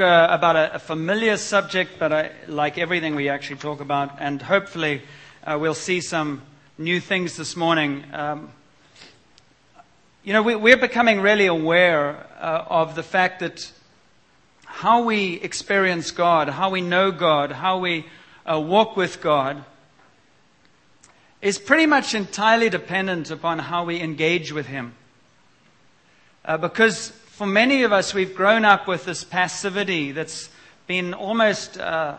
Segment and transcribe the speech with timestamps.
[0.00, 4.40] uh, about a, a, familiar subject, but I, like everything we actually talk about, and
[4.40, 5.02] hopefully
[5.44, 6.42] uh, we'll see some
[6.78, 8.04] new things this morning.
[8.12, 8.50] Um,
[10.24, 13.70] you know, we, are becoming really aware uh, of the fact that
[14.64, 18.06] how we experience God, how we know God, how we
[18.44, 19.64] uh, walk with God,
[21.40, 24.94] is pretty much entirely dependent upon how we engage with Him.
[26.44, 30.48] Uh, because for many of us, we've grown up with this passivity that's
[30.86, 32.16] been almost uh,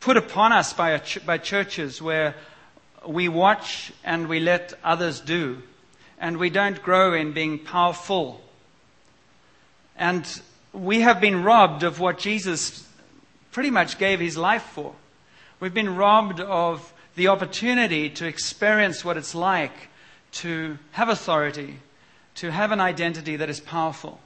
[0.00, 2.34] put upon us by, ch- by churches where
[3.06, 5.60] we watch and we let others do,
[6.18, 8.40] and we don't grow in being powerful.
[9.98, 10.26] And
[10.72, 12.88] we have been robbed of what Jesus
[13.52, 14.94] pretty much gave his life for.
[15.60, 19.90] We've been robbed of the opportunity to experience what it's like
[20.32, 21.80] to have authority,
[22.36, 24.18] to have an identity that is powerful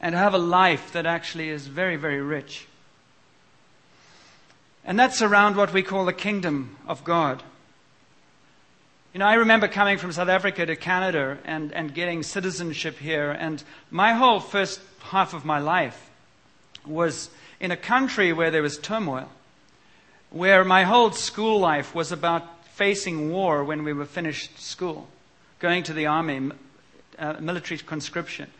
[0.00, 2.66] and to have a life that actually is very, very rich.
[4.84, 7.42] And that's around what we call the kingdom of God.
[9.12, 13.30] You know, I remember coming from South Africa to Canada and, and getting citizenship here,
[13.32, 16.10] and my whole first half of my life
[16.86, 19.28] was in a country where there was turmoil,
[20.30, 25.08] where my whole school life was about facing war when we were finished school,
[25.58, 26.50] going to the army,
[27.20, 28.50] uh, military conscription.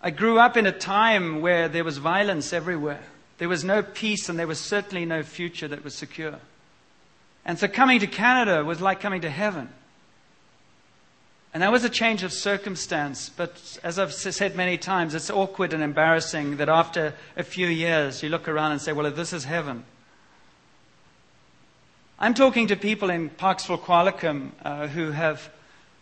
[0.00, 3.02] I grew up in a time where there was violence everywhere.
[3.38, 6.38] There was no peace and there was certainly no future that was secure.
[7.44, 9.68] And so coming to Canada was like coming to heaven.
[11.52, 15.72] And that was a change of circumstance, but as I've said many times, it's awkward
[15.72, 19.32] and embarrassing that after a few years you look around and say, well, if this
[19.32, 19.84] is heaven.
[22.20, 25.50] I'm talking to people in Parksville, Qualicum, uh, who have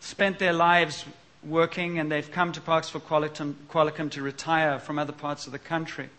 [0.01, 1.05] spent their lives
[1.43, 5.59] working and they've come to Parksville Qualicum, Qualicum to retire from other parts of the
[5.59, 6.09] country.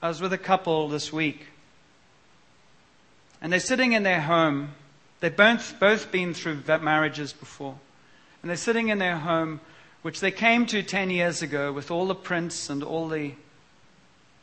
[0.00, 1.46] I was with a couple this week.
[3.40, 4.72] And they're sitting in their home.
[5.20, 7.76] They've both, both been through marriages before.
[8.42, 9.60] And they're sitting in their home,
[10.02, 13.32] which they came to 10 years ago with all the prints and all the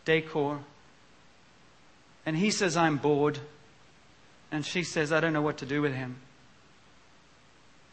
[0.05, 0.59] decor.
[2.25, 3.39] And he says, I'm bored.
[4.51, 6.17] And she says, I don't know what to do with him.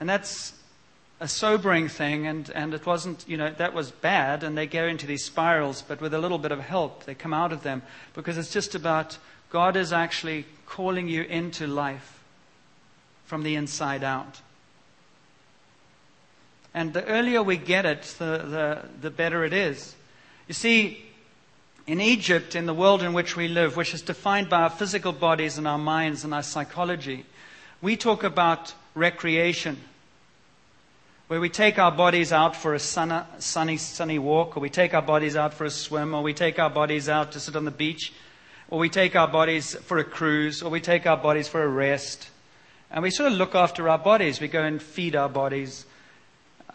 [0.01, 0.53] And that's
[1.21, 4.87] a sobering thing, and, and it wasn't, you know, that was bad, and they go
[4.87, 7.83] into these spirals, but with a little bit of help, they come out of them
[8.15, 9.19] because it's just about
[9.51, 12.21] God is actually calling you into life
[13.25, 14.41] from the inside out.
[16.73, 19.97] And the earlier we get it, the, the, the better it is.
[20.47, 21.05] You see,
[21.87, 25.13] in Egypt, in the world in which we live, which is defined by our physical
[25.13, 27.25] bodies and our minds and our psychology,
[27.81, 29.79] we talk about recreation
[31.29, 35.03] where we take our bodies out for a sunny, sunny walk, or we take our
[35.03, 37.71] bodies out for a swim, or we take our bodies out to sit on the
[37.71, 38.15] beach,
[38.71, 41.69] or we take our bodies for a cruise, or we take our bodies for a
[41.69, 42.31] rest.
[42.91, 44.41] And we sort of look after our bodies.
[44.41, 45.85] We go and feed our bodies.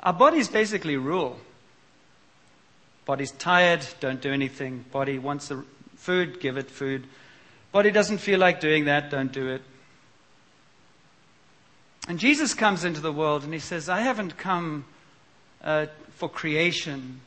[0.02, 1.40] Our bodies basically rule.
[3.06, 4.86] Body's tired, don't do anything.
[4.92, 5.66] Body wants the
[5.96, 7.08] food, give it food.
[7.72, 9.63] Body doesn't feel like doing that, don't do it.
[12.08, 14.86] And Jesus comes into the world and he says, I haven't come
[15.64, 17.22] uh, for creation,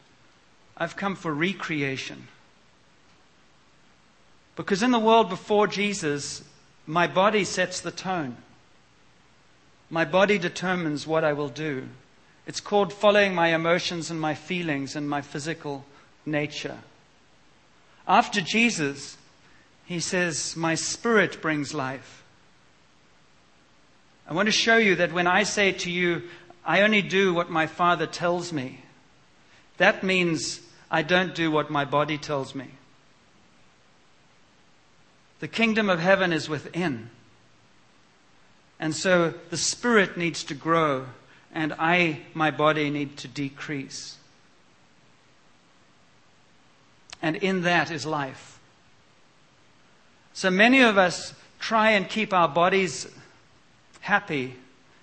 [0.76, 2.28] I've come for recreation.
[4.54, 6.42] Because in the world before Jesus,
[6.86, 8.36] my body sets the tone.
[9.90, 11.88] My body determines what I will do.
[12.46, 15.84] It's called following my emotions and my feelings and my physical
[16.24, 16.78] nature.
[18.06, 19.16] After Jesus,
[19.84, 22.22] he says, My spirit brings life.
[24.28, 26.22] I want to show you that when I say to you,
[26.64, 28.80] I only do what my Father tells me,
[29.76, 30.60] that means
[30.90, 32.66] I don't do what my body tells me.
[35.38, 37.10] The kingdom of heaven is within.
[38.80, 41.06] And so the spirit needs to grow,
[41.52, 44.16] and I, my body, need to decrease.
[47.22, 48.58] And in that is life.
[50.32, 53.06] So many of us try and keep our bodies
[54.06, 54.56] happy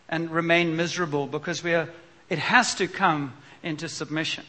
[0.10, 1.90] and remain miserable because we are,
[2.30, 4.46] it has to come into submission.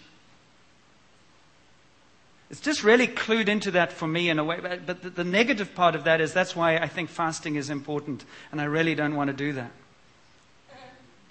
[2.50, 4.60] It's just really clued into that for me in a way.
[4.60, 8.24] But the, the negative part of that is that's why I think fasting is important.
[8.52, 9.72] And I really don't want to do that.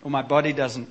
[0.01, 0.89] Or my body doesn't.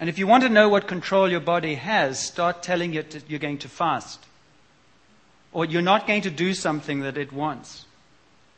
[0.00, 3.28] And if you want to know what control your body has, start telling it that
[3.28, 4.24] you're going to fast.
[5.52, 7.84] Or you're not going to do something that it wants.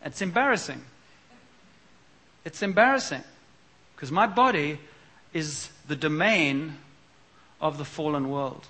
[0.04, 0.82] It's embarrassing.
[2.44, 3.25] It's embarrassing
[3.94, 4.78] because my body
[5.32, 6.76] is the domain
[7.60, 8.66] of the fallen world.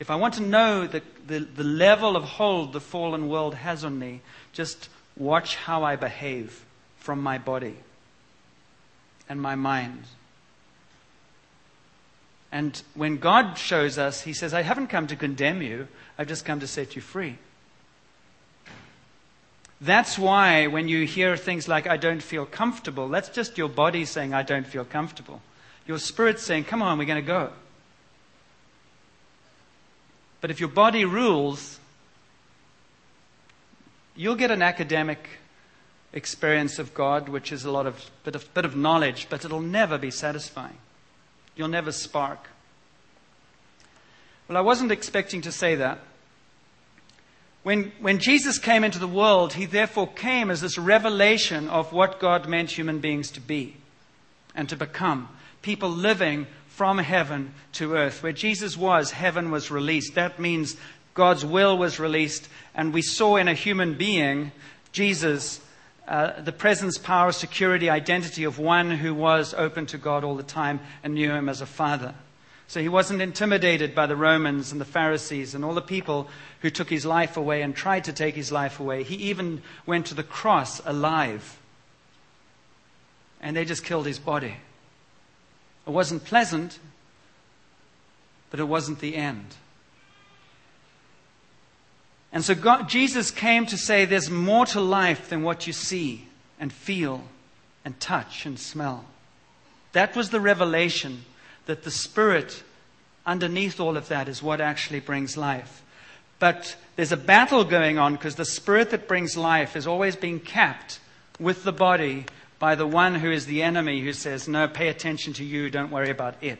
[0.00, 3.84] If I want to know the, the, the level of hold the fallen world has
[3.84, 4.20] on me,
[4.52, 6.64] just watch how I behave
[6.96, 7.76] from my body
[9.28, 10.04] and my mind.
[12.50, 15.88] And when God shows us, He says, I haven't come to condemn you,
[16.18, 17.38] I've just come to set you free.
[19.84, 24.06] That's why when you hear things like, I don't feel comfortable, that's just your body
[24.06, 25.42] saying, I don't feel comfortable.
[25.86, 27.50] Your spirit's saying, Come on, we're going to go.
[30.40, 31.78] But if your body rules,
[34.16, 35.28] you'll get an academic
[36.14, 39.60] experience of God, which is a lot of bit of, bit of knowledge, but it'll
[39.60, 40.78] never be satisfying.
[41.56, 42.48] You'll never spark.
[44.48, 45.98] Well, I wasn't expecting to say that.
[47.64, 52.20] When, when Jesus came into the world, he therefore came as this revelation of what
[52.20, 53.76] God meant human beings to be
[54.54, 55.30] and to become.
[55.62, 58.22] People living from heaven to earth.
[58.22, 60.14] Where Jesus was, heaven was released.
[60.14, 60.76] That means
[61.14, 64.52] God's will was released, and we saw in a human being,
[64.92, 65.60] Jesus,
[66.06, 70.42] uh, the presence, power, security, identity of one who was open to God all the
[70.42, 72.14] time and knew him as a father.
[72.74, 76.26] So he wasn't intimidated by the Romans and the Pharisees and all the people
[76.60, 79.04] who took his life away and tried to take his life away.
[79.04, 81.56] He even went to the cross alive.
[83.40, 84.56] And they just killed his body.
[85.86, 86.80] It wasn't pleasant,
[88.50, 89.54] but it wasn't the end.
[92.32, 96.26] And so God, Jesus came to say there's more to life than what you see
[96.58, 97.22] and feel
[97.84, 99.04] and touch and smell.
[99.92, 101.24] That was the revelation
[101.66, 102.62] that the Spirit
[103.26, 105.82] underneath all of that is what actually brings life.
[106.38, 110.40] But there's a battle going on because the Spirit that brings life is always being
[110.40, 111.00] capped
[111.38, 112.26] with the body
[112.58, 115.90] by the one who is the enemy who says, No, pay attention to you, don't
[115.90, 116.58] worry about it.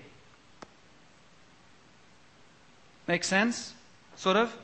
[3.07, 3.75] Make sense?
[4.17, 4.57] Sort of?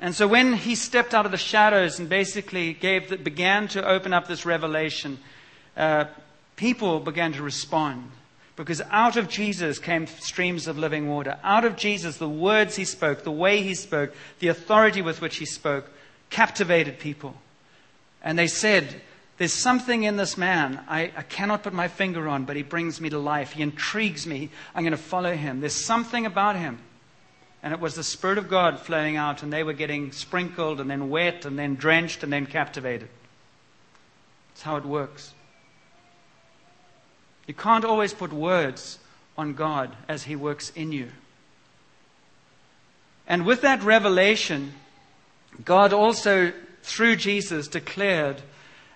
[0.00, 3.86] And so when he stepped out of the shadows and basically gave the, began to
[3.86, 5.18] open up this revelation,
[5.76, 6.04] uh,
[6.58, 8.10] people began to respond.
[8.56, 11.38] Because out of Jesus came streams of living water.
[11.44, 15.36] Out of Jesus, the words he spoke, the way he spoke, the authority with which
[15.36, 15.88] he spoke,
[16.28, 17.36] captivated people.
[18.20, 19.00] And they said,
[19.38, 23.00] There's something in this man I, I cannot put my finger on, but he brings
[23.00, 23.52] me to life.
[23.52, 24.50] He intrigues me.
[24.74, 25.60] I'm going to follow him.
[25.60, 26.80] There's something about him.
[27.62, 30.90] And it was the Spirit of God flowing out, and they were getting sprinkled and
[30.90, 33.08] then wet and then drenched and then captivated.
[34.50, 35.32] That's how it works.
[37.48, 38.98] You can't always put words
[39.36, 41.08] on God as He works in you.
[43.26, 44.74] And with that revelation,
[45.64, 46.52] God also,
[46.82, 48.42] through Jesus, declared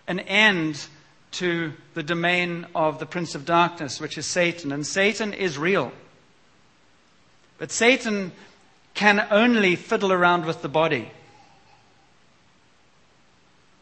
[0.06, 0.86] an end
[1.32, 4.70] to the domain of the Prince of Darkness, which is Satan.
[4.70, 5.90] And Satan is real.
[7.56, 8.32] But Satan
[8.92, 11.10] can only fiddle around with the body.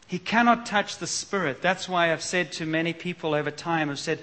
[0.07, 1.61] He cannot touch the spirit.
[1.61, 4.19] That's why I've said to many people over time, I've said,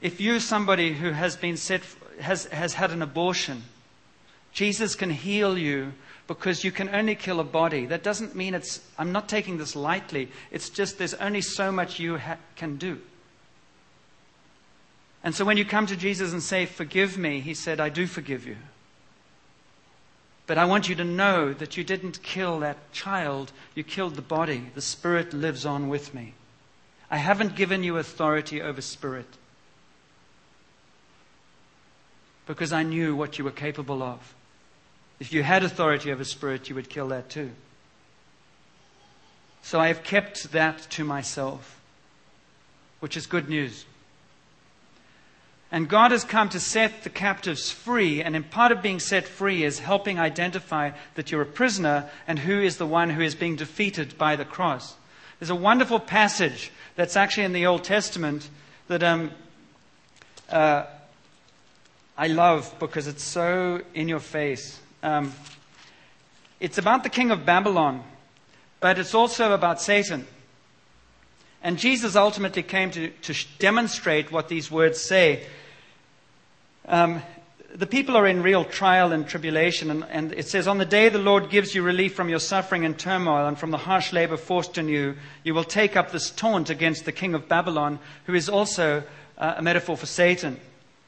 [0.00, 1.82] if you're somebody who has been set,
[2.20, 3.62] has, has had an abortion,
[4.52, 5.92] Jesus can heal you
[6.26, 7.86] because you can only kill a body.
[7.86, 10.28] That doesn't mean it's, I'm not taking this lightly.
[10.50, 13.00] It's just there's only so much you ha- can do.
[15.24, 18.06] And so when you come to Jesus and say, Forgive me, he said, I do
[18.06, 18.56] forgive you.
[20.46, 24.22] But I want you to know that you didn't kill that child, you killed the
[24.22, 24.70] body.
[24.74, 26.34] The spirit lives on with me.
[27.10, 29.37] I haven't given you authority over spirit
[32.48, 34.34] because I knew what you were capable of.
[35.20, 37.50] If you had authority over spirit, you would kill that too.
[39.62, 41.78] So I have kept that to myself,
[43.00, 43.84] which is good news.
[45.70, 49.28] And God has come to set the captives free, and in part of being set
[49.28, 53.34] free is helping identify that you're a prisoner and who is the one who is
[53.34, 54.96] being defeated by the cross.
[55.38, 58.48] There's a wonderful passage that's actually in the Old Testament
[58.86, 59.32] that um,
[60.48, 60.86] uh,
[62.20, 64.80] I love because it's so in your face.
[65.04, 65.32] Um,
[66.58, 68.02] it's about the king of Babylon,
[68.80, 70.26] but it's also about Satan.
[71.62, 75.46] And Jesus ultimately came to, to demonstrate what these words say.
[76.86, 77.22] Um,
[77.72, 81.10] the people are in real trial and tribulation, and, and, it says, On the day
[81.10, 84.36] the Lord gives you relief from your suffering and turmoil and from the harsh labor
[84.36, 88.34] forced on you, you will take up this taunt against the king of Babylon, who
[88.34, 89.04] is also
[89.36, 90.58] uh, a metaphor for Satan.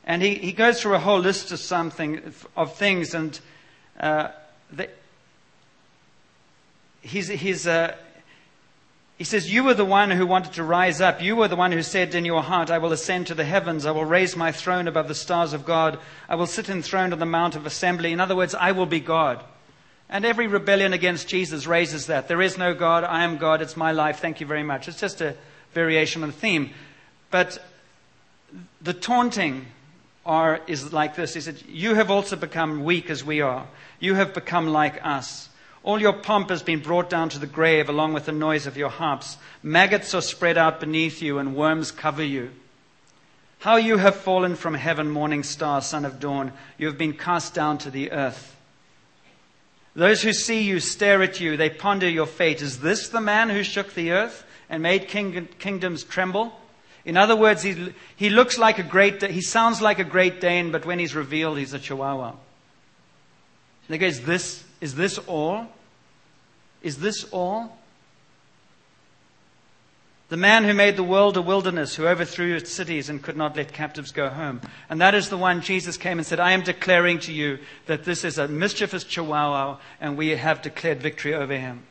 [0.04, 3.38] And he, he goes through a whole list of something of things, and
[3.98, 4.28] uh,
[4.72, 4.88] the,
[7.02, 7.94] he's, he's, uh,
[9.18, 11.20] He says, You were the one who wanted to rise up.
[11.20, 13.84] You were the one who said in your heart, I will ascend to the heavens.
[13.84, 15.98] I will raise my throne above the stars of God.
[16.26, 18.12] I will sit enthroned on the mount of assembly.
[18.12, 19.44] In other words, I will be God.
[20.08, 22.28] And every rebellion against Jesus raises that.
[22.28, 23.04] There is no God.
[23.04, 23.60] I am God.
[23.60, 24.20] It's my life.
[24.20, 24.88] Thank you very much.
[24.88, 25.36] It's just a
[25.74, 26.70] variation on the theme.
[27.30, 27.62] But
[28.80, 29.66] the taunting
[30.30, 31.34] are, is like this.
[31.34, 33.66] He said, You have also become weak as we are.
[33.98, 35.48] You have become like us.
[35.82, 38.76] All your pomp has been brought down to the grave along with the noise of
[38.76, 39.38] your harps.
[39.60, 42.52] Maggots are spread out beneath you and worms cover you.
[43.58, 46.52] How you have fallen from heaven, morning star, son of dawn.
[46.78, 48.56] You have been cast down to the earth.
[49.96, 51.56] Those who see you stare at you.
[51.56, 52.62] They ponder your fate.
[52.62, 56.52] Is this the man who shook the earth and made king- kingdoms tremble?
[57.04, 60.70] In other words, he, he looks like a great, he sounds like a great Dane,
[60.70, 62.34] but when he's revealed, he's a Chihuahua.
[63.88, 65.66] They go, is this, is this all?
[66.82, 67.76] Is this all?
[70.28, 73.56] The man who made the world a wilderness, who overthrew its cities and could not
[73.56, 74.60] let captives go home.
[74.88, 78.04] And that is the one Jesus came and said, I am declaring to you that
[78.04, 81.82] this is a mischievous chihuahua, and we have declared victory over him.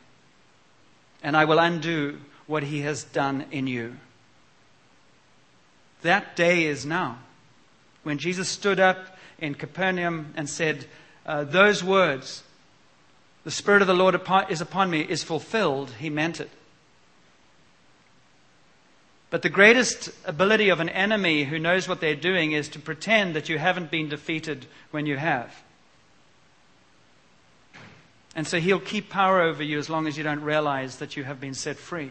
[1.22, 3.96] And I will undo what he has done in you.
[6.02, 7.18] That day is now.
[8.02, 10.86] When Jesus stood up in Capernaum and said,
[11.26, 12.42] uh, Those words,
[13.44, 16.50] the Spirit of the Lord is upon me, is fulfilled, he meant it.
[19.30, 23.34] But the greatest ability of an enemy who knows what they're doing is to pretend
[23.36, 25.62] that you haven't been defeated when you have.
[28.34, 31.24] And so he'll keep power over you as long as you don't realize that you
[31.24, 32.10] have been set free.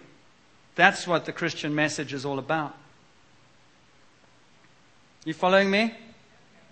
[0.76, 2.76] That's what the Christian message is all about.
[5.26, 5.94] You following me?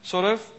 [0.04, 0.52] Sort of?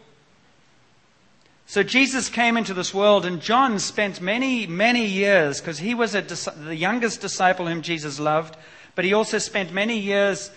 [1.65, 6.11] So Jesus came into this world, and John spent many, many years, because he was
[6.11, 8.57] the youngest disciple whom Jesus loved,
[8.95, 10.51] but he also spent many years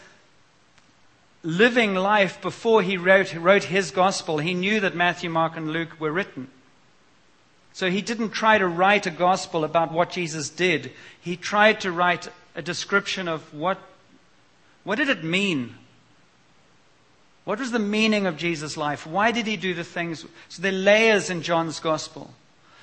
[1.42, 4.38] living life before he wrote, wrote his gospel.
[4.38, 6.48] He knew that Matthew, Mark, and Luke were written.
[7.72, 10.92] So he didn't try to write a gospel about what Jesus did.
[11.20, 13.78] He tried to write a description of what,
[14.84, 15.76] what did it mean
[17.44, 19.06] what was the meaning of Jesus' life?
[19.06, 20.24] Why did he do the things?
[20.48, 22.32] So there are layers in John's gospel.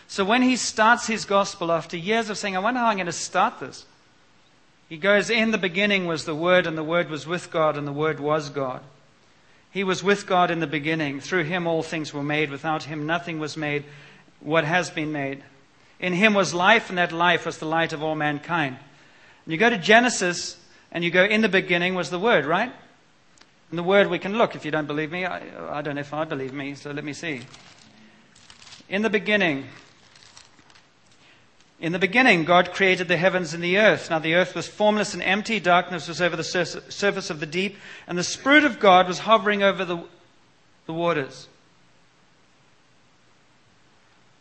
[0.08, 3.06] So when he starts his gospel after years of saying, I wonder how I'm going
[3.06, 3.86] to start this,
[4.90, 7.88] he goes, In the beginning was the Word, and the Word was with God, and
[7.88, 8.82] the Word was God.
[9.72, 11.20] He was with God in the beginning.
[11.20, 12.50] Through him all things were made.
[12.50, 13.86] Without him nothing was made
[14.40, 15.44] what has been made.
[16.00, 18.78] In him was life, and that life was the light of all mankind.
[19.46, 20.58] And you go to Genesis,
[20.92, 22.74] and you go, In the beginning was the Word, right?
[23.70, 25.26] And the word we can look if you don't believe me.
[25.26, 27.42] I, I don't know if I believe me, so let me see.
[28.90, 29.68] In the beginning,
[31.80, 34.10] in the beginning, God created the heavens and the earth.
[34.10, 37.78] Now the earth was formless and empty, darkness was over the surface of the deep,
[38.08, 40.04] and the Spirit of God was hovering over the,
[40.88, 41.48] the waters.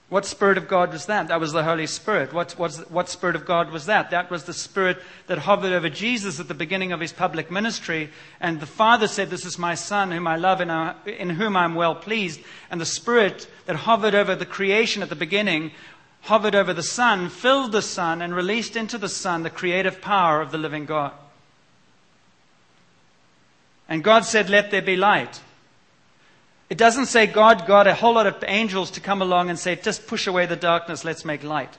[0.09, 1.29] What Spirit of God was that?
[1.29, 2.33] That was the Holy Spirit.
[2.33, 4.11] What, what Spirit of God was that?
[4.11, 8.09] That was the Spirit that hovered over Jesus at the beginning of his public ministry.
[8.41, 11.59] And the Father said, This is my Son, whom I love and uh, in whom
[11.59, 12.41] I am well pleased.
[12.71, 15.73] And the Spirit that hovered over the creation at the beginning,
[16.23, 20.41] hovered over the Son, filled the Son, and released into the Son the creative power
[20.41, 21.13] of the living God.
[23.91, 25.43] And God said, Let there be light.
[26.71, 29.77] It doesn't say God got a whole lot of angels to come along and say,
[29.77, 31.77] just push away the darkness, let's make light.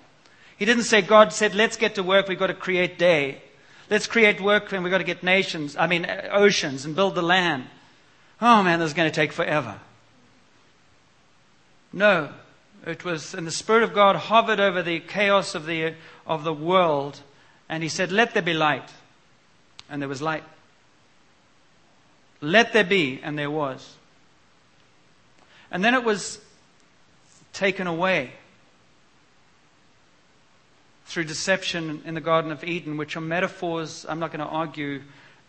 [0.57, 3.41] He didn't say God said, let's get to work, we've got to create day.
[3.89, 7.21] Let's create work and we've got to get nations, I mean oceans and build the
[7.21, 7.65] land.
[8.41, 9.79] Oh man, this is going to take forever.
[11.93, 12.29] No.
[12.85, 16.53] It was, and the Spirit of God hovered over the chaos of the, of the
[16.53, 17.19] world
[17.67, 18.89] and he said, let there be light.
[19.89, 20.43] And there was light.
[22.41, 23.95] Let there be, and there was.
[25.71, 26.39] And then it was
[27.53, 28.31] taken away
[31.05, 34.05] through deception in the Garden of Eden, which are metaphors.
[34.07, 35.01] I'm not going to argue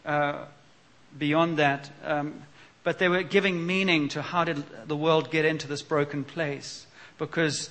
[0.07, 0.45] uh,
[1.19, 1.91] beyond that.
[2.05, 2.43] Um,
[2.83, 6.87] but they were giving meaning to how did the world get into this broken place.
[7.19, 7.69] Because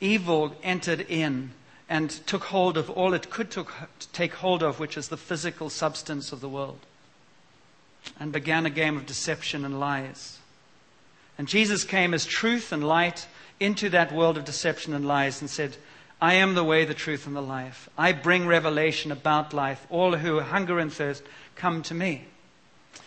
[0.00, 1.52] evil entered in
[1.88, 3.72] and took hold of all it could took,
[4.12, 6.80] take hold of, which is the physical substance of the world,
[8.18, 10.39] and began a game of deception and lies.
[11.40, 13.26] And Jesus came as truth and light
[13.58, 15.74] into that world of deception and lies and said,
[16.20, 17.88] I am the way, the truth, and the life.
[17.96, 19.86] I bring revelation about life.
[19.88, 21.22] All who hunger and thirst
[21.56, 22.26] come to me.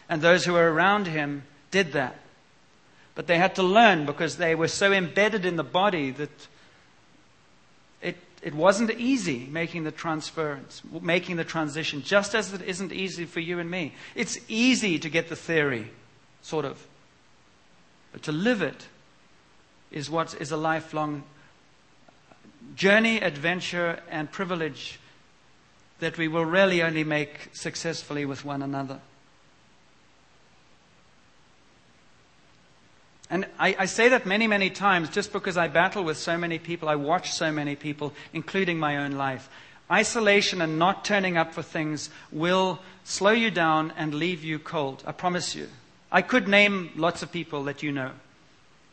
[0.09, 2.15] And those who were around him did that.
[3.13, 6.47] But they had to learn because they were so embedded in the body that
[8.01, 13.25] it, it wasn't easy making the transference, making the transition, just as it isn't easy
[13.25, 13.93] for you and me.
[14.15, 15.91] It's easy to get the theory,
[16.41, 16.83] sort of.
[18.13, 18.87] But to live it
[19.91, 21.23] is what is a lifelong
[22.75, 24.99] journey, adventure, and privilege
[25.99, 28.99] that we will really only make successfully with one another.
[33.29, 36.59] And I, I, say that many, many times just because I battle with so many
[36.59, 39.49] people, I watch so many people, including my own life.
[39.89, 45.03] Isolation and not turning up for things will slow you down and leave you cold.
[45.07, 45.67] I promise you.
[46.13, 48.11] I could name lots of people that you know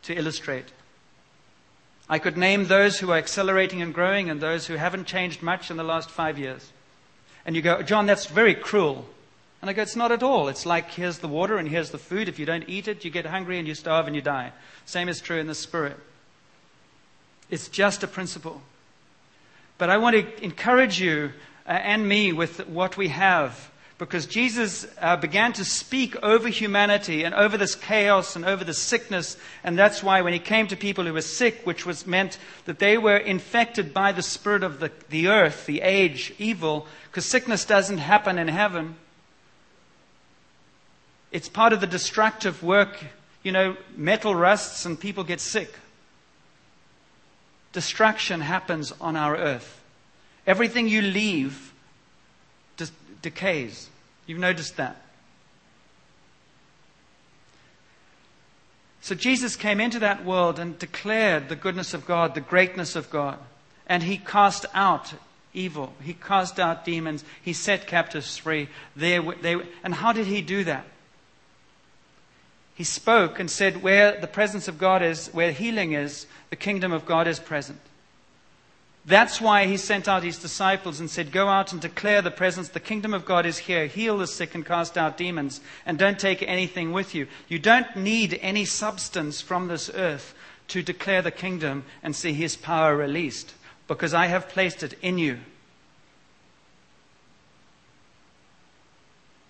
[0.05, 0.65] to illustrate.
[2.09, 5.71] I could name those who are accelerating and growing and those who haven't changed much
[5.71, 6.73] in the last five years.
[7.45, 9.05] And you go, John, that's very cruel.
[9.61, 10.49] And I go, it's not at all.
[10.49, 12.27] It's like here's the water and here's the food.
[12.27, 14.53] If you don't eat it, you get hungry and you starve and you die.
[14.87, 15.99] Same is true in the spirit.
[17.51, 18.63] It's just a principle.
[19.77, 21.33] But I want to encourage you
[21.67, 23.70] uh, and me with what we have
[24.01, 28.73] because Jesus uh, began to speak over humanity and over this chaos and over the
[28.73, 29.37] sickness.
[29.63, 32.79] And that's why when he came to people who were sick, which was meant that
[32.79, 37.67] they were infected by the spirit of the, the earth, the age, evil, because sickness
[37.67, 38.97] doesn't happen in heaven.
[41.31, 43.05] It's part of the destructive work.
[43.43, 45.75] You know, metal rusts and people get sick.
[47.75, 49.79] Destruction happens on our earth.
[50.47, 51.70] Everything you leave
[53.23, 53.89] decays.
[54.27, 55.01] You've noticed that.
[59.01, 63.11] So Jesus came into that world and declared the goodness of God, the greatness of
[63.11, 63.39] God.
[63.87, 65.15] And he cast out
[65.53, 65.93] evil.
[66.03, 67.25] He cast out demons.
[67.43, 68.69] He set captives free.
[68.95, 70.85] They, they, and how did he do that?
[72.75, 76.93] He spoke and said, Where the presence of God is, where healing is, the kingdom
[76.93, 77.81] of God is present.
[79.07, 82.69] That's why he sent out his disciples and said, Go out and declare the presence,
[82.69, 83.87] the kingdom of God is here.
[83.87, 87.27] Heal the sick and cast out demons, and don't take anything with you.
[87.49, 90.35] You don't need any substance from this earth
[90.69, 93.55] to declare the kingdom and see his power released,
[93.89, 95.39] because I have placed it in you.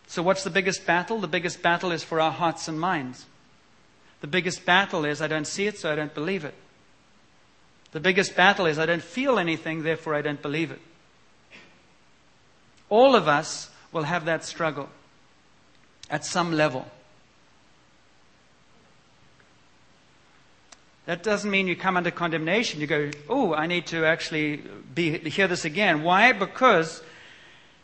[0.06, 1.18] So, what's the biggest battle?
[1.18, 3.26] The biggest battle is for our hearts and minds.
[4.20, 6.54] The biggest battle is I don't see it, so I don't believe it.
[7.92, 10.80] The biggest battle is I don't feel anything, therefore I don't believe it.
[12.88, 14.88] All of us will have that struggle
[16.08, 16.86] at some level.
[21.06, 22.80] That doesn't mean you come under condemnation.
[22.80, 24.62] You go, oh, I need to actually
[24.94, 26.04] be, hear this again.
[26.04, 26.32] Why?
[26.32, 27.02] Because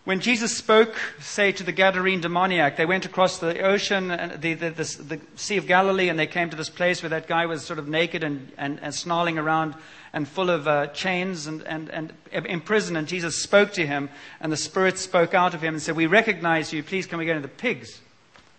[0.06, 4.68] when Jesus spoke, say, to the Gadarene demoniac, they went across the ocean, the, the,
[4.68, 4.70] the,
[5.02, 7.80] the, Sea of Galilee, and they came to this place where that guy was sort
[7.80, 9.74] of naked and, and, and snarling around
[10.12, 12.94] and full of uh, chains and, and, and in prison.
[12.94, 14.08] And Jesus spoke to him,
[14.40, 16.84] and the Spirit spoke out of him and said, We recognize you.
[16.84, 18.00] Please come again to the pigs.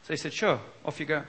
[0.03, 1.23] So he said, Sure, off you go.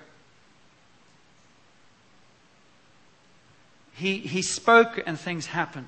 [3.95, 5.87] He, he spoke, and things happened.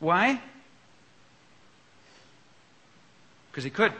[0.00, 0.40] Why?
[3.52, 3.92] Because he could.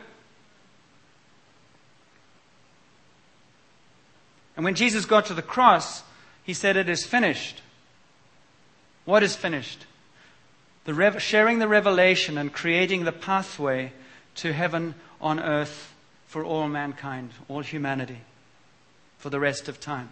[4.55, 6.01] And when Jesus got to the cross,
[6.43, 7.61] he said, It is finished.
[9.05, 9.85] What is finished?
[10.85, 13.93] The rev- sharing the revelation and creating the pathway
[14.35, 15.93] to heaven on earth
[16.25, 18.21] for all mankind, all humanity,
[19.19, 20.09] for the rest of time.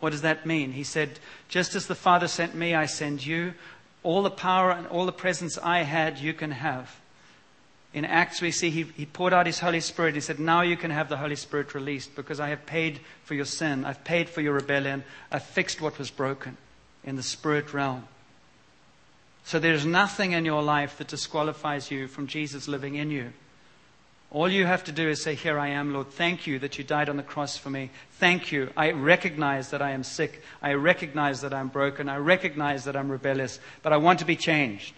[0.00, 0.72] What does that mean?
[0.72, 3.54] He said, Just as the Father sent me, I send you.
[4.02, 7.00] All the power and all the presence I had, you can have
[7.94, 10.16] in Acts, we see he, he poured out his Holy Spirit.
[10.16, 13.34] He said, Now you can have the Holy Spirit released because I have paid for
[13.34, 13.84] your sin.
[13.84, 15.04] I've paid for your rebellion.
[15.30, 16.56] I've fixed what was broken
[17.04, 18.08] in the spirit realm.
[19.44, 23.32] So there's nothing in your life that disqualifies you from Jesus living in you.
[24.32, 26.10] All you have to do is say, Here I am, Lord.
[26.10, 27.90] Thank you that you died on the cross for me.
[28.14, 28.70] Thank you.
[28.76, 30.42] I recognize that I am sick.
[30.60, 32.08] I recognize that I'm broken.
[32.08, 33.60] I recognize that I'm rebellious.
[33.84, 34.94] But I want to be changed.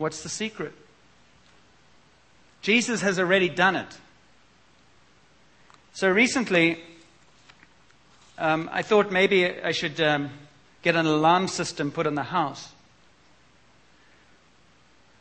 [0.00, 0.72] What's the secret?
[2.62, 3.98] Jesus has already done it.
[5.92, 6.80] So recently,
[8.38, 10.30] um, I thought maybe I should um,
[10.80, 12.72] get an alarm system put in the house.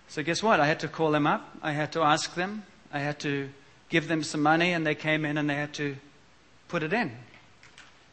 [0.07, 0.61] So, guess what?
[0.61, 1.57] I had to call them up.
[1.61, 2.63] I had to ask them.
[2.93, 3.49] I had to
[3.89, 5.97] give them some money, and they came in and they had to
[6.69, 7.11] put it in.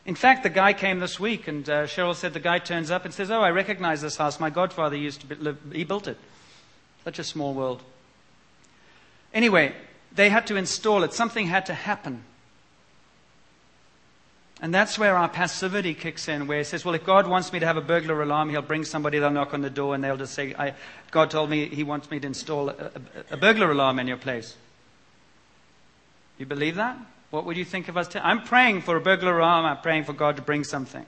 [0.05, 3.05] In fact, the guy came this week, and uh, Cheryl said the guy turns up
[3.05, 4.41] and says, Oh, I recognize this house.
[4.41, 6.19] My godfather used to live, he built it.
[7.07, 7.85] Such a small world.
[9.33, 9.73] Anyway,
[10.11, 11.13] they had to install it.
[11.13, 12.25] Something had to happen.
[14.61, 17.61] And that's where our passivity kicks in, where it says, well, if God wants me
[17.61, 20.17] to have a burglar alarm, he'll bring somebody, they'll knock on the door, and they'll
[20.17, 20.53] just say,
[21.13, 24.17] God told me he wants me to install a, a, a, burglar alarm in your
[24.17, 24.57] place.
[26.39, 26.99] You believe that?
[27.31, 28.09] What would you think of us?
[28.17, 31.07] I'm praying for a burglar alarm, I'm praying for God to bring something.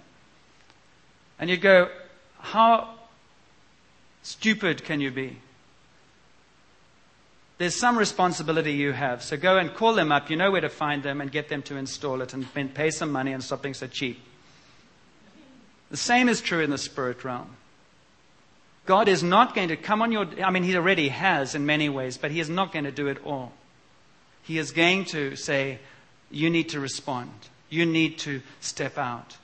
[1.41, 1.91] And you'd go,
[2.39, 2.95] how
[4.23, 5.39] stupid can you be?
[7.59, 9.23] There's some responsibility you have.
[9.23, 10.31] So go and call them up.
[10.31, 13.11] You know where to find them and get them to install it and pay some
[13.11, 14.21] money and stop being so cheap.
[15.91, 17.57] The same is true in the spirit realm.
[18.87, 21.89] God is not going to come on your, I mean, He already has in many
[21.89, 23.53] ways, but He is not going to do it all.
[24.43, 25.79] He is going to say,
[26.31, 27.31] you need to respond.
[27.69, 29.37] You need to step out.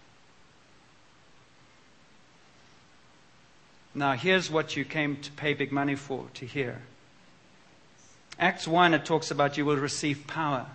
[3.94, 6.80] Now, here's what you came to pay big money for, to hear.
[8.38, 10.66] Acts 1, it talks about you will receive power.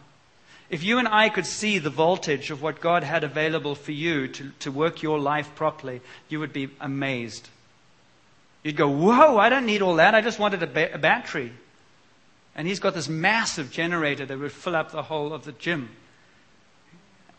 [0.69, 4.27] If you and I could see the voltage of what God had available for you
[4.27, 7.49] to, to work your life properly, you would be amazed.
[8.63, 10.13] You'd go, Whoa, I don't need all that.
[10.13, 11.53] I just wanted a, ba- a battery.
[12.55, 15.89] And he's got this massive generator that would fill up the whole of the gym.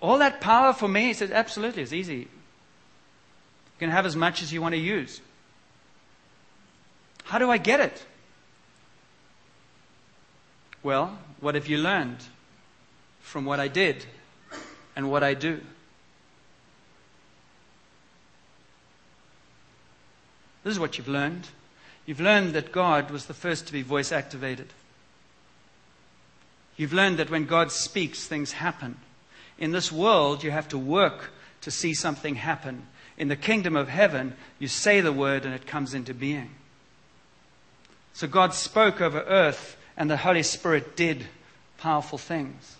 [0.00, 1.06] All that power for me?
[1.06, 2.16] He said, Absolutely, it's easy.
[2.16, 2.26] You
[3.78, 5.20] can have as much as you want to use.
[7.24, 8.04] How do I get it?
[10.82, 12.18] Well, what have you learned
[13.20, 14.06] from what I did
[14.96, 15.60] and what I do?
[20.64, 21.48] This is what you've learned.
[22.06, 24.72] You've learned that God was the first to be voice activated.
[26.76, 28.96] You've learned that when God speaks, things happen.
[29.58, 32.86] In this world, you have to work to see something happen.
[33.18, 36.50] In the kingdom of heaven, you say the word and it comes into being.
[38.14, 41.26] So God spoke over earth and the Holy Spirit did
[41.76, 42.76] powerful things.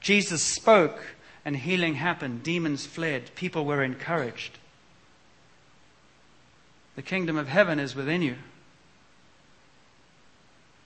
[0.00, 1.02] Jesus spoke
[1.44, 2.44] and healing happened.
[2.44, 3.34] Demons fled.
[3.34, 4.56] People were encouraged.
[6.94, 8.36] The kingdom of heaven is within you.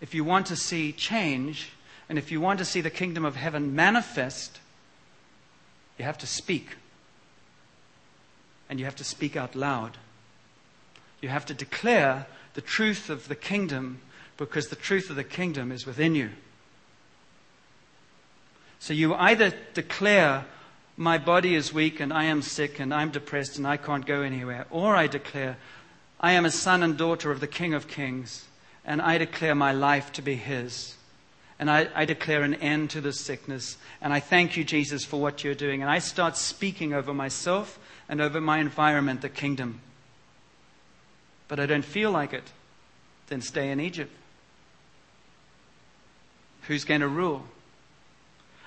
[0.00, 1.72] If you want to see change,
[2.08, 4.58] and if you want to see the kingdom of heaven manifest,
[5.98, 6.76] you have to speak.
[8.70, 9.98] And you have to speak out loud.
[11.20, 13.98] You have to declare the truth of the kingdom
[14.36, 16.30] because the truth of the kingdom is within you.
[18.78, 20.44] So you either declare,
[20.96, 24.22] My body is weak and I am sick and I'm depressed and I can't go
[24.22, 25.56] anywhere, or I declare,
[26.20, 28.46] I am a son and daughter of the King of Kings
[28.84, 30.96] and I declare my life to be His.
[31.58, 33.76] And I, I, declare an end to this sickness.
[34.02, 35.82] And I thank you, Jesus, for what you're doing.
[35.82, 39.80] And I start speaking over myself and over my environment, the kingdom.
[41.46, 42.42] But I don't feel like it.
[43.28, 44.12] Then stay in Egypt.
[46.68, 47.44] Who's going to rule?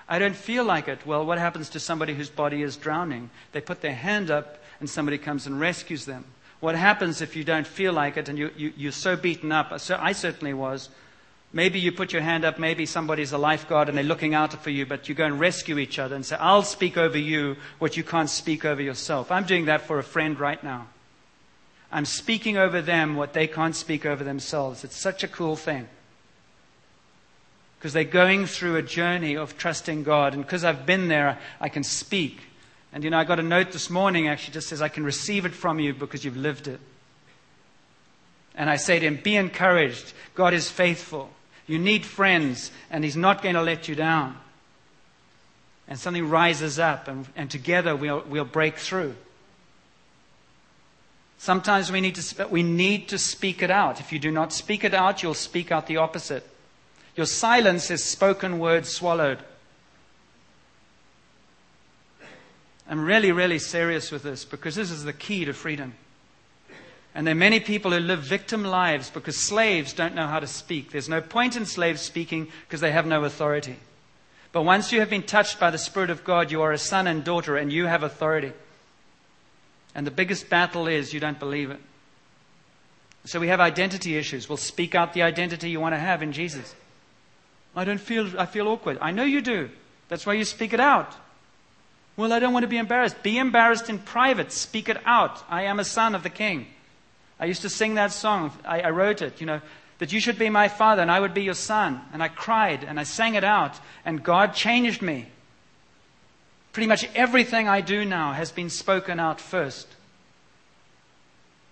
[0.10, 1.06] I don't feel like it.
[1.06, 3.30] Well, what happens to somebody whose body is drowning?
[3.52, 6.24] They put their hand up and somebody comes and rescues them.
[6.60, 9.80] What happens if you don't feel like it and you, you, you're so beaten up?
[9.80, 10.90] So I certainly was.
[11.54, 14.70] Maybe you put your hand up, maybe somebody's a lifeguard and they're looking out for
[14.70, 17.96] you, but you go and rescue each other and say, I'll speak over you what
[17.96, 19.32] you can't speak over yourself.
[19.32, 20.88] I'm doing that for a friend right now.
[21.92, 24.84] I'm speaking over them what they can't speak over themselves.
[24.84, 25.88] It's such a cool thing
[27.78, 30.34] because they're going through a journey of trusting God.
[30.34, 32.42] And because I've been there, I can speak.
[32.92, 35.46] And you know, I got a note this morning actually just says, I can receive
[35.46, 36.80] it from you because you've lived it.
[38.56, 40.14] And I say to him, Be encouraged.
[40.34, 41.30] God is faithful.
[41.68, 44.38] You need friends, and He's not going to let you down.
[45.88, 49.16] And something rises up, and, and together we'll, we'll break through.
[51.38, 54.00] Sometimes we need, to, we need to speak it out.
[54.00, 56.50] If you do not speak it out, you'll speak out the opposite.
[57.18, 59.40] Your silence is spoken word swallowed.
[62.88, 65.96] I'm really, really serious with this because this is the key to freedom.
[67.16, 70.46] And there are many people who live victim lives because slaves don't know how to
[70.46, 70.92] speak.
[70.92, 73.78] There's no point in slaves speaking because they have no authority.
[74.52, 77.08] But once you have been touched by the Spirit of God, you are a son
[77.08, 78.54] and daughter and you have authority.
[79.96, 81.80] And the biggest battle is you don't believe it.
[83.26, 84.48] So we have identity issues.
[84.48, 86.76] We'll speak out the identity you want to have in Jesus.
[87.78, 88.98] I don't feel, I feel awkward.
[89.02, 89.70] I know you do.
[90.10, 91.16] That's why you speak it out.
[92.18, 93.22] Well, I don't want to be embarrassed.
[93.22, 94.52] Be embarrassed in private.
[94.52, 95.44] Speak it out.
[95.48, 96.66] I am a son of the king.
[97.40, 98.52] I used to sing that song.
[98.66, 99.62] I, I wrote it, you know,
[100.00, 102.02] that you should be my father and I would be your son.
[102.12, 105.28] And I cried and I sang it out and God changed me.
[106.74, 109.88] Pretty much everything I do now has been spoken out first.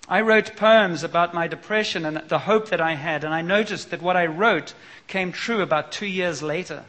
[0.08, 3.89] I wrote poems about my depression and the hope that I had, and I noticed
[3.89, 4.74] that what I wrote
[5.08, 6.84] came true about two years later.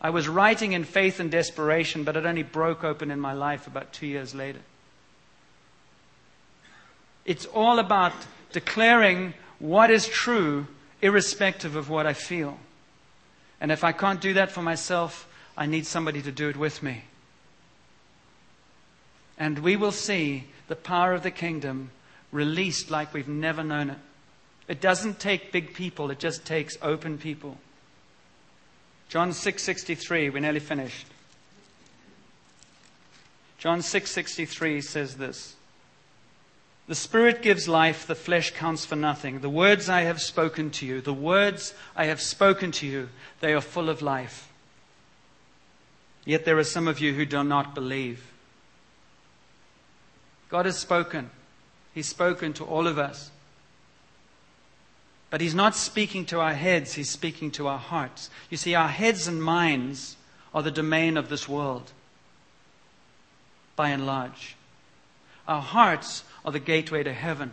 [0.00, 3.66] I was writing in faith and desperation, but it only broke open in my life
[3.66, 4.60] about two years later.
[7.24, 8.12] It's all about
[8.52, 10.66] declaring what is true,
[11.02, 12.58] irrespective of what I feel.
[13.60, 16.82] And if I can't do that for myself, I need somebody to do it with
[16.82, 17.04] me.
[19.38, 21.90] And we will see the power of the kingdom
[22.30, 23.98] released like we've never known it.
[24.68, 27.58] It doesn't take big people, it just takes open people.
[29.08, 31.08] John 6:63, we're nearly finished.
[33.58, 35.56] John 6:63 says this.
[36.86, 39.40] The spirit gives life, the flesh counts for nothing.
[39.40, 43.08] The words I have spoken to you, the words I have spoken to you,
[43.40, 44.48] they are full of life.
[46.24, 48.29] Yet there are some of you who do not believe.
[50.50, 51.30] God has spoken.
[51.94, 53.30] He's spoken to all of us.
[55.30, 58.30] But He's not speaking to our heads, He's speaking to our hearts.
[58.50, 60.16] You see, our heads and minds
[60.52, 61.92] are the domain of this world,
[63.76, 64.56] by and large.
[65.46, 67.52] Our hearts are the gateway to heaven.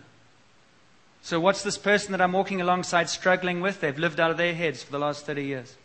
[1.21, 3.81] So, what's this person that I'm walking alongside struggling with?
[3.81, 5.75] They've lived out of their heads for the last 30 years.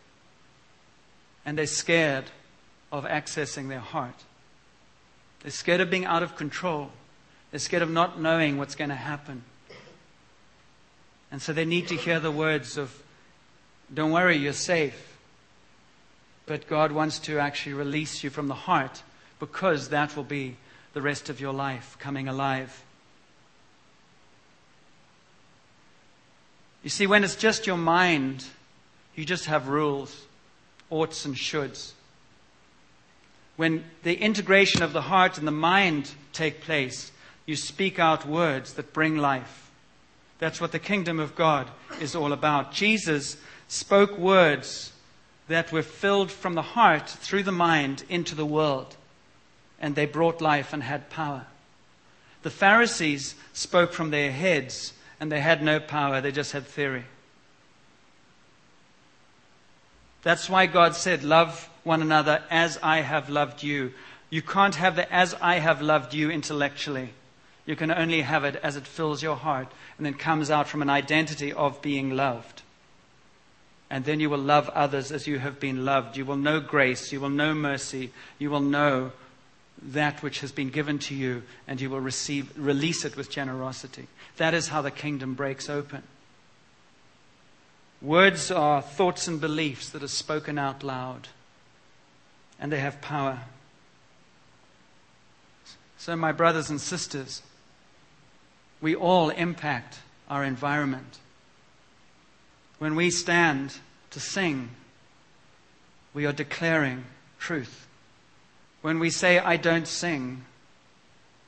[1.44, 2.26] And they're scared
[2.90, 4.24] of accessing their heart.
[5.40, 6.90] They're scared of being out of control.
[7.52, 9.44] They're scared of not knowing what's going to happen.
[11.30, 13.02] And so they need to hear the words of,
[13.92, 15.16] don't worry, you're safe.
[16.46, 19.02] But God wants to actually release you from the heart
[19.38, 20.56] because that will be
[20.94, 22.82] the rest of your life coming alive.
[26.82, 28.44] You see, when it's just your mind,
[29.14, 30.24] you just have rules,
[30.90, 31.92] oughts and shoulds.
[33.56, 37.11] When the integration of the heart and the mind take place,
[37.46, 39.70] you speak out words that bring life.
[40.38, 42.72] That's what the kingdom of God is all about.
[42.72, 43.36] Jesus
[43.68, 44.92] spoke words
[45.48, 48.96] that were filled from the heart through the mind into the world,
[49.80, 51.46] and they brought life and had power.
[52.42, 57.04] The Pharisees spoke from their heads, and they had no power, they just had theory.
[60.22, 63.92] That's why God said, Love one another as I have loved you.
[64.30, 67.12] You can't have the as I have loved you intellectually.
[67.64, 70.82] You can only have it as it fills your heart and then comes out from
[70.82, 72.62] an identity of being loved.
[73.88, 76.16] And then you will love others as you have been loved.
[76.16, 77.12] You will know grace.
[77.12, 78.10] You will know mercy.
[78.38, 79.12] You will know
[79.82, 84.06] that which has been given to you, and you will receive, release it with generosity.
[84.36, 86.02] That is how the kingdom breaks open.
[88.00, 91.28] Words are thoughts and beliefs that are spoken out loud,
[92.60, 93.40] and they have power.
[95.98, 97.42] So, my brothers and sisters,
[98.82, 101.18] we all impact our environment.
[102.78, 103.74] When we stand
[104.10, 104.70] to sing,
[106.12, 107.04] we are declaring
[107.38, 107.86] truth.
[108.82, 110.44] When we say, I don't sing,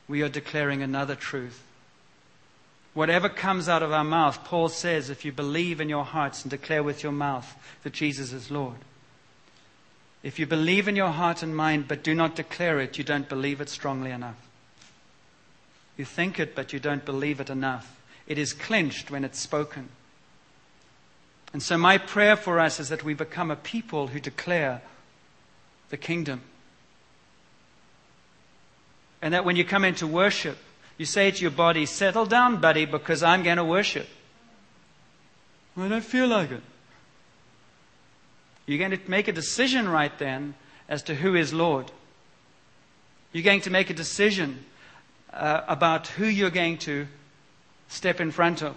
[0.06, 1.62] we are declaring another truth.
[2.94, 6.50] Whatever comes out of our mouth, Paul says, if you believe in your hearts and
[6.50, 8.76] declare with your mouth that Jesus is Lord.
[10.22, 13.28] If you believe in your heart and mind but do not declare it, you don't
[13.28, 14.36] believe it strongly enough.
[15.96, 18.00] You think it, but you don't believe it enough.
[18.26, 19.88] It is clinched when it's spoken.
[21.52, 24.82] And so, my prayer for us is that we become a people who declare
[25.90, 26.40] the kingdom.
[29.22, 30.58] And that when you come into worship,
[30.98, 34.08] you say to your body, Settle down, buddy, because I'm going to worship.
[35.76, 36.62] I don't feel like it.
[38.66, 40.54] You're going to make a decision right then
[40.88, 41.90] as to who is Lord.
[43.32, 44.64] You're going to make a decision
[45.34, 47.06] uh, about who you're going to
[47.88, 48.76] step in front of.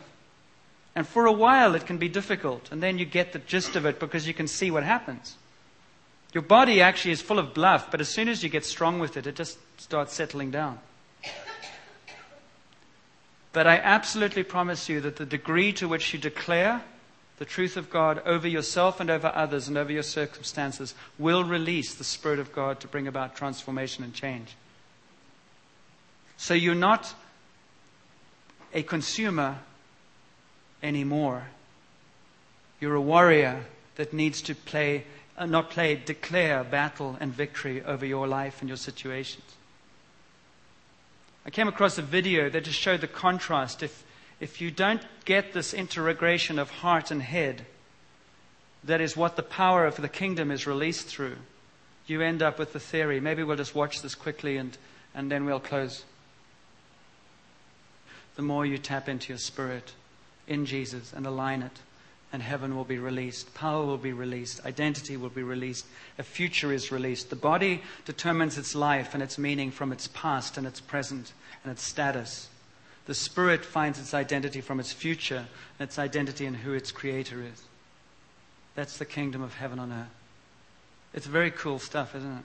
[0.95, 2.71] And for a while, it can be difficult.
[2.71, 5.35] And then you get the gist of it because you can see what happens.
[6.33, 9.15] Your body actually is full of bluff, but as soon as you get strong with
[9.15, 10.79] it, it just starts settling down.
[13.53, 16.83] But I absolutely promise you that the degree to which you declare
[17.37, 21.95] the truth of God over yourself and over others and over your circumstances will release
[21.95, 24.55] the Spirit of God to bring about transformation and change.
[26.37, 27.13] So you're not
[28.73, 29.57] a consumer
[30.83, 31.47] anymore.
[32.79, 35.05] You're a warrior that needs to play,
[35.37, 39.43] uh, not play, declare battle and victory over your life and your situations.
[41.45, 43.81] I came across a video that just showed the contrast.
[43.81, 44.03] If,
[44.39, 47.65] if you don't get this integration of heart and head,
[48.83, 51.37] that is what the power of the kingdom is released through,
[52.05, 53.19] you end up with the theory.
[53.19, 54.77] Maybe we'll just watch this quickly and,
[55.15, 56.03] and then we'll close
[58.37, 59.91] the more you tap into your spirit
[60.47, 61.79] in Jesus and align it,
[62.31, 63.53] and heaven will be released.
[63.55, 64.63] Power will be released.
[64.63, 65.87] Identity will be released.
[66.19, 67.29] A future is released.
[67.31, 71.71] The body determines its life and its meaning from its past and its present and
[71.71, 72.49] its status.
[73.07, 75.47] The spirit finds its identity from its future
[75.79, 77.63] and its identity in who its creator is.
[78.75, 80.07] That's the kingdom of heaven on earth.
[81.13, 82.43] It's very cool stuff, isn't it?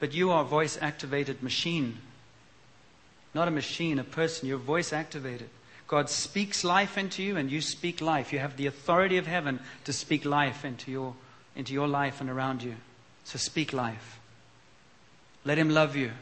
[0.00, 1.98] But you are a voice activated machine.
[3.34, 4.48] Not a machine, a person.
[4.48, 5.50] You're voice activated.
[5.86, 8.32] God speaks life into you and you speak life.
[8.32, 11.14] You have the authority of heaven to speak life into your,
[11.56, 12.74] into your life and around you.
[13.24, 14.18] So speak life.
[15.44, 16.12] Let Him love you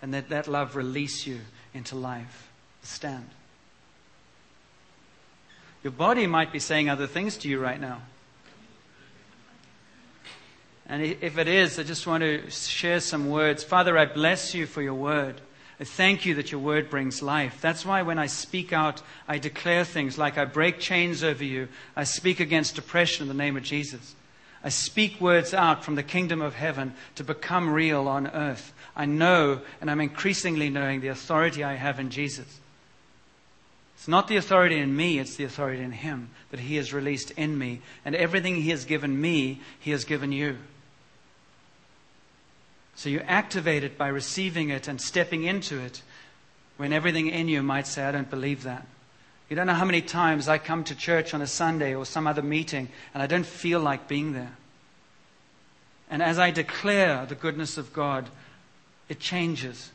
[0.00, 1.40] and let that love release you
[1.72, 2.50] into life.
[2.82, 3.28] Stand.
[5.82, 8.00] Your body might be saying other things to you right now.
[10.86, 13.64] And if it is, I just want to share some words.
[13.64, 15.40] Father, I bless you for your word.
[15.80, 17.58] I thank you that your word brings life.
[17.60, 21.68] That's why when I speak out, I declare things like I break chains over you.
[21.96, 24.14] I speak against depression in the name of Jesus.
[24.62, 28.72] I speak words out from the kingdom of heaven to become real on earth.
[28.96, 32.60] I know, and I'm increasingly knowing, the authority I have in Jesus.
[33.96, 37.32] It's not the authority in me, it's the authority in Him that He has released
[37.32, 37.80] in me.
[38.04, 40.58] And everything He has given me, He has given you.
[42.96, 46.02] So you activate it by receiving it and stepping into it
[46.76, 48.86] when everything in you might say, I don't believe that.
[49.48, 52.26] You don't know how many times I come to church on a Sunday or some
[52.26, 54.52] other meeting and I don't feel like being there.
[56.10, 58.28] And as I declare the goodness of God,
[59.08, 59.90] it changes.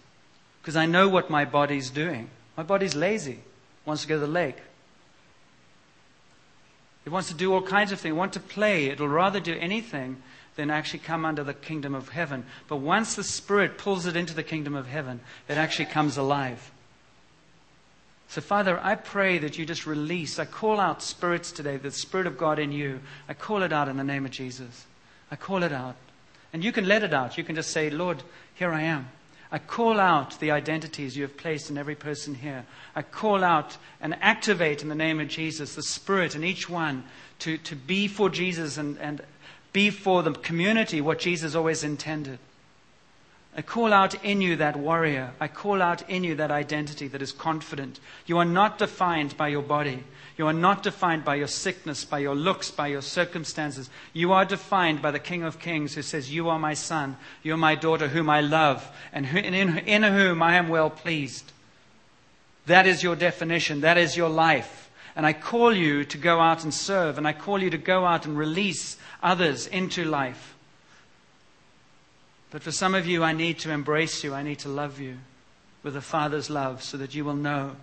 [0.62, 2.30] Because I know what my body's doing.
[2.58, 3.40] My body's lazy,
[3.86, 4.58] wants to go to the lake.
[7.06, 8.12] It wants to do all kinds of things.
[8.12, 8.88] It wants to play.
[8.88, 10.22] It'll rather do anything
[10.56, 12.46] than actually come under the kingdom of heaven.
[12.68, 16.72] But once the Spirit pulls it into the kingdom of heaven, it actually comes alive.
[18.30, 20.38] So, Father, I pray that you just release.
[20.38, 23.00] I call out spirits today, the Spirit of God in you.
[23.28, 24.86] I call it out in the name of Jesus.
[25.32, 25.96] I call it out.
[26.54, 27.38] And you can let it out.
[27.38, 28.22] You can just say, Lord,
[28.54, 29.10] here I am.
[29.52, 32.66] I call out the identities you have placed in every person here.
[32.96, 37.04] I call out and activate in the name of Jesus the Spirit in each one
[37.40, 39.22] to, to be for Jesus and, and
[39.74, 42.40] be for the community what Jesus always intended.
[43.56, 45.32] I call out in you that warrior.
[45.40, 48.00] I call out in you that identity that is confident.
[48.26, 50.04] You are not defined by your body.
[50.38, 53.90] You are not defined by your sickness, by your looks, by your circumstances.
[54.14, 57.54] You are defined by the King of Kings who says, You are my son, you
[57.54, 61.52] are my daughter, whom I love, and in, whom I am well pleased.
[62.68, 63.82] That is your definition.
[63.82, 64.90] That is your life.
[65.16, 68.06] And I call you to go out and serve, and I call you to go
[68.06, 70.56] out and release others into life.
[72.52, 74.34] But for some of you, I need to embrace you.
[74.34, 75.18] I need to love you
[75.84, 77.76] with a Father's love so that you will know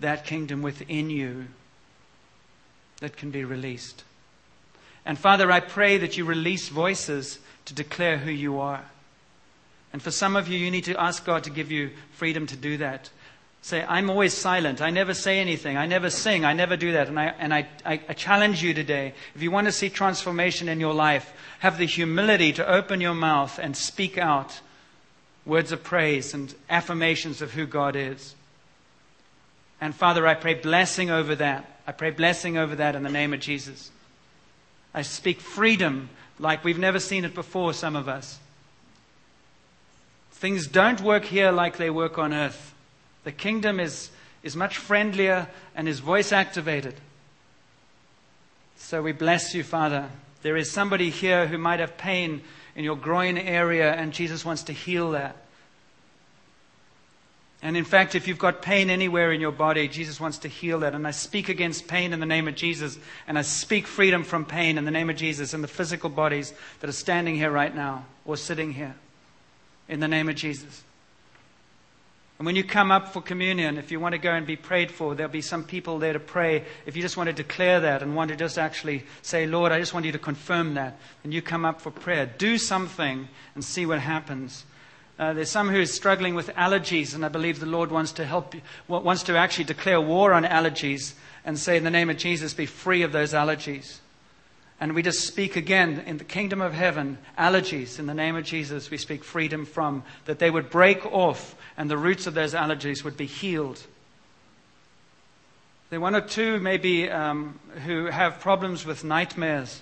[0.00, 1.46] that kingdom within you
[3.00, 4.04] that can be released.
[5.04, 8.84] And Father, I pray that you release voices to declare who you are.
[9.92, 12.56] And for some of you, you need to ask God to give you freedom to
[12.56, 13.10] do that.
[13.60, 14.80] Say, I'm always silent.
[14.80, 15.76] I never say anything.
[15.76, 16.44] I never sing.
[16.44, 17.08] I never do that.
[17.08, 19.14] And, I, and I, I, I challenge you today.
[19.34, 23.14] If you want to see transformation in your life, have the humility to open your
[23.14, 24.60] mouth and speak out
[25.44, 28.34] words of praise and affirmations of who God is.
[29.80, 31.80] And Father, I pray blessing over that.
[31.86, 33.90] I pray blessing over that in the name of Jesus.
[34.94, 38.38] I speak freedom like we've never seen it before, some of us.
[40.32, 42.74] Things don't work here like they work on earth.
[43.28, 44.08] The kingdom is,
[44.42, 46.94] is much friendlier and is voice activated.
[48.78, 50.08] So we bless you, Father.
[50.40, 52.40] There is somebody here who might have pain
[52.74, 55.36] in your groin area, and Jesus wants to heal that.
[57.60, 60.78] And in fact, if you've got pain anywhere in your body, Jesus wants to heal
[60.78, 60.94] that.
[60.94, 62.98] And I speak against pain in the name of Jesus.
[63.26, 66.54] And I speak freedom from pain in the name of Jesus in the physical bodies
[66.80, 68.94] that are standing here right now or sitting here
[69.86, 70.82] in the name of Jesus.
[72.38, 74.92] And when you come up for communion, if you want to go and be prayed
[74.92, 76.64] for, there'll be some people there to pray.
[76.86, 79.80] If you just want to declare that and want to just actually say, Lord, I
[79.80, 83.64] just want you to confirm that, and you come up for prayer, do something and
[83.64, 84.64] see what happens.
[85.18, 88.24] Uh, there's some who is struggling with allergies, and I believe the Lord wants to
[88.24, 92.18] help you, wants to actually declare war on allergies and say, in the name of
[92.18, 93.98] Jesus, be free of those allergies.
[94.80, 98.44] And we just speak again in the kingdom of heaven, allergies, in the name of
[98.44, 102.54] Jesus, we speak freedom from, that they would break off and the roots of those
[102.54, 103.82] allergies would be healed.
[105.90, 109.80] There are one or two, maybe, um, who have problems with nightmares.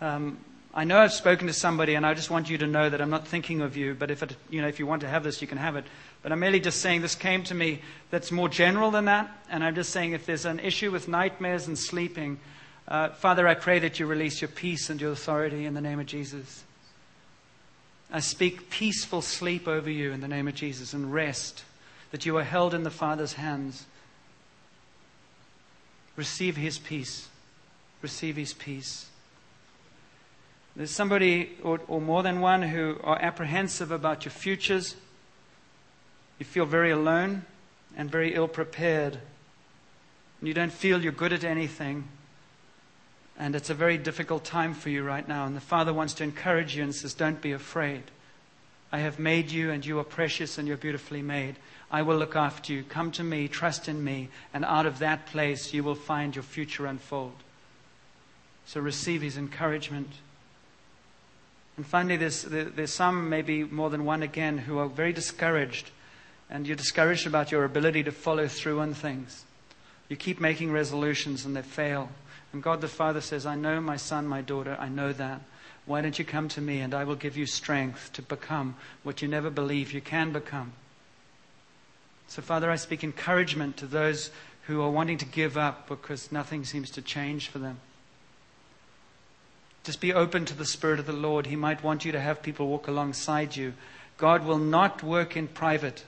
[0.00, 0.38] Um,
[0.74, 3.10] I know I've spoken to somebody, and I just want you to know that I'm
[3.10, 3.94] not thinking of you.
[3.94, 5.84] But if it, you know, if you want to have this, you can have it.
[6.22, 9.30] But I'm merely just saying this came to me that's more general than that.
[9.48, 12.38] And I'm just saying if there's an issue with nightmares and sleeping,
[12.90, 16.00] uh, Father, I pray that you release your peace and your authority in the name
[16.00, 16.64] of Jesus.
[18.10, 21.62] I speak peaceful sleep over you in the name of Jesus and rest,
[22.10, 23.86] that you are held in the Father's hands.
[26.16, 27.28] Receive his peace.
[28.02, 29.06] Receive his peace.
[30.74, 34.96] There's somebody or, or more than one who are apprehensive about your futures.
[36.40, 37.44] You feel very alone
[37.96, 39.18] and very ill prepared.
[40.40, 42.08] And you don't feel you're good at anything.
[43.40, 45.46] And it's a very difficult time for you right now.
[45.46, 48.02] And the Father wants to encourage you and says, Don't be afraid.
[48.92, 51.56] I have made you, and you are precious and you're beautifully made.
[51.90, 52.82] I will look after you.
[52.82, 56.42] Come to me, trust in me, and out of that place you will find your
[56.42, 57.32] future unfold.
[58.66, 60.10] So receive his encouragement.
[61.78, 65.90] And finally, there's, there's some, maybe more than one again, who are very discouraged.
[66.50, 69.44] And you're discouraged about your ability to follow through on things.
[70.10, 72.10] You keep making resolutions and they fail.
[72.52, 75.40] And God the Father says, I know my son, my daughter, I know that.
[75.86, 79.22] Why don't you come to me and I will give you strength to become what
[79.22, 80.72] you never believe you can become?
[82.28, 84.30] So, Father, I speak encouragement to those
[84.66, 87.80] who are wanting to give up because nothing seems to change for them.
[89.82, 91.46] Just be open to the Spirit of the Lord.
[91.46, 93.72] He might want you to have people walk alongside you.
[94.16, 96.04] God will not work in private.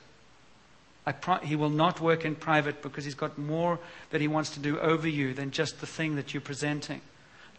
[1.43, 3.79] He will not work in private because He's got more
[4.11, 7.01] that He wants to do over you than just the thing that you're presenting.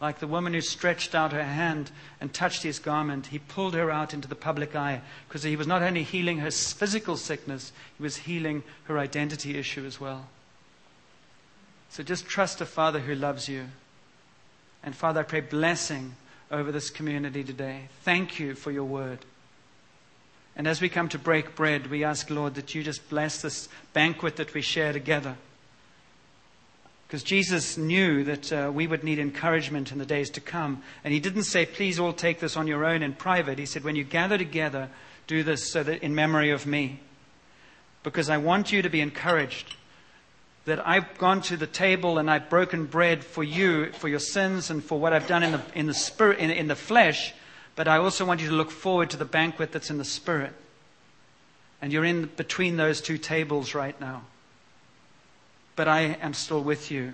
[0.01, 3.91] Like the woman who stretched out her hand and touched His garment, He pulled her
[3.91, 8.03] out into the public eye because He was not only healing her physical sickness, He
[8.03, 10.27] was healing her identity issue as well.
[11.89, 13.65] So just trust a Father who loves you.
[14.83, 16.15] And Father, I pray blessing
[16.51, 17.89] over this community today.
[18.03, 19.19] Thank you for your word.
[20.55, 23.67] And as we come to break bread, we ask, Lord, that you just bless this
[23.93, 25.35] banquet that we share together.
[27.07, 30.81] Because Jesus knew that uh, we would need encouragement in the days to come.
[31.03, 33.59] And he didn't say, please all take this on your own in private.
[33.59, 34.89] He said, when you gather together,
[35.27, 36.99] do this so that in memory of me.
[38.03, 39.75] Because I want you to be encouraged
[40.65, 44.71] that I've gone to the table and I've broken bread for you, for your sins,
[44.71, 47.33] and for what I've done in the, in the spirit, in, in the flesh.
[47.75, 50.53] But I also want you to look forward to the banquet that's in the spirit.
[51.81, 54.23] And you're in between those two tables right now.
[55.75, 57.13] But I am still with you.